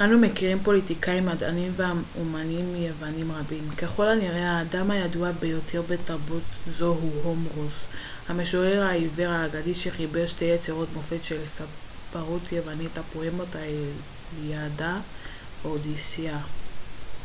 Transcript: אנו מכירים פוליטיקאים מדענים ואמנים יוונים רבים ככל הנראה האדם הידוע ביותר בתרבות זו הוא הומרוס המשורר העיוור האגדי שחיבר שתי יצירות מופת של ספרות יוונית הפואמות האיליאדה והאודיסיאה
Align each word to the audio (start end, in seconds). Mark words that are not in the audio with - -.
אנו 0.00 0.18
מכירים 0.18 0.58
פוליטיקאים 0.58 1.26
מדענים 1.26 1.72
ואמנים 1.76 2.76
יוונים 2.76 3.32
רבים 3.32 3.70
ככל 3.70 4.08
הנראה 4.08 4.50
האדם 4.52 4.90
הידוע 4.90 5.32
ביותר 5.32 5.82
בתרבות 5.82 6.42
זו 6.68 6.94
הוא 7.00 7.22
הומרוס 7.22 7.84
המשורר 8.28 8.82
העיוור 8.82 9.28
האגדי 9.30 9.74
שחיבר 9.74 10.26
שתי 10.26 10.44
יצירות 10.44 10.88
מופת 10.94 11.24
של 11.24 11.44
ספרות 11.44 12.52
יוונית 12.52 12.98
הפואמות 12.98 13.48
האיליאדה 13.54 15.00
והאודיסיאה 15.62 16.38